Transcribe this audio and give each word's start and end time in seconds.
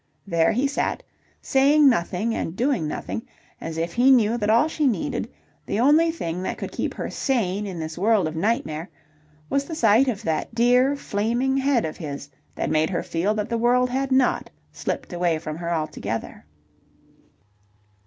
There 0.25 0.51
he 0.51 0.65
sat, 0.67 1.03
saying 1.43 1.87
nothing 1.87 2.33
and 2.33 2.55
doing 2.55 2.87
nothing, 2.87 3.21
as 3.61 3.77
if 3.77 3.93
he 3.93 4.09
knew 4.09 4.35
that 4.35 4.49
all 4.49 4.67
she 4.67 4.87
needed, 4.87 5.29
the 5.67 5.79
only 5.79 6.09
thing 6.09 6.41
that 6.41 6.57
could 6.57 6.71
keep 6.71 6.95
her 6.95 7.07
sane 7.11 7.67
in 7.67 7.77
this 7.79 7.99
world 7.99 8.27
of 8.27 8.35
nightmare, 8.35 8.89
was 9.47 9.65
the 9.65 9.75
sight 9.75 10.07
of 10.07 10.23
that 10.23 10.55
dear, 10.55 10.95
flaming 10.95 11.55
head 11.57 11.85
of 11.85 11.97
his 11.97 12.27
that 12.55 12.71
made 12.71 12.89
her 12.89 13.03
feel 13.03 13.35
that 13.35 13.47
the 13.49 13.59
world 13.59 13.91
had 13.91 14.11
not 14.11 14.49
slipped 14.71 15.13
away 15.13 15.37
from 15.37 15.55
her 15.57 15.71
altogether. 15.71 16.45